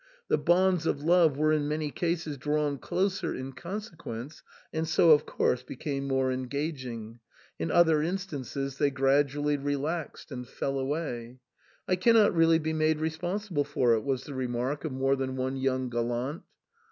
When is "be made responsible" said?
12.57-13.63